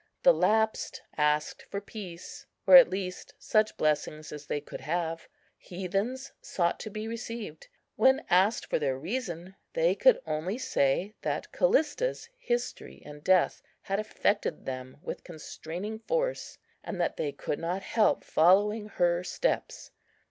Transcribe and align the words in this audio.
The 0.23 0.33
lapsed 0.33 1.03
asked 1.15 1.61
for 1.69 1.79
peace, 1.79 2.47
or 2.65 2.75
at 2.75 2.89
least 2.89 3.35
such 3.37 3.77
blessings 3.77 4.31
as 4.31 4.47
they 4.47 4.59
could 4.59 4.81
have. 4.81 5.27
Heathens 5.59 6.31
sought 6.41 6.79
to 6.79 6.89
be 6.89 7.07
received. 7.07 7.67
When 7.97 8.25
asked 8.27 8.65
for 8.67 8.79
their 8.79 8.97
reason, 8.97 9.57
they 9.73 9.93
could 9.93 10.19
only 10.25 10.57
say 10.57 11.13
that 11.21 11.51
Callista's 11.51 12.29
history 12.39 13.03
and 13.05 13.23
death 13.23 13.61
had 13.83 13.99
affected 13.99 14.65
them 14.65 14.97
with 15.03 15.23
constraining 15.23 15.99
force, 15.99 16.57
and 16.83 16.99
that 16.99 17.17
they 17.17 17.31
could 17.31 17.59
not 17.59 17.83
help 17.83 18.23
following 18.23 18.87
her 18.89 19.23
steps. 19.23 19.91